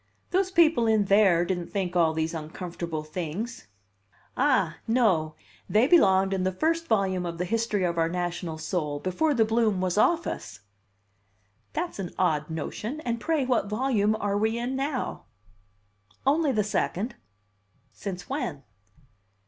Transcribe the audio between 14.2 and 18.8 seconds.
we in now?" "Only the second." "Since when?"